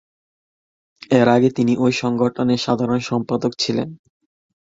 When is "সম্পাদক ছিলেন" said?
3.01-3.89